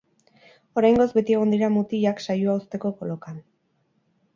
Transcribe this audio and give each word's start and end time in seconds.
Oraingoz 0.81 1.07
beti 1.19 1.37
egon 1.37 1.55
dira 1.57 1.71
mutilak 1.75 2.27
saioa 2.29 2.59
uzteko 2.65 2.97
kolokan. 3.03 3.43